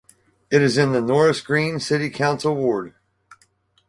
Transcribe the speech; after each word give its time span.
It 0.49 0.63
is 0.63 0.79
in 0.79 0.93
the 0.93 0.99
Norris 0.99 1.41
Green 1.41 1.79
city 1.79 2.09
council 2.09 2.55
ward. 2.55 2.95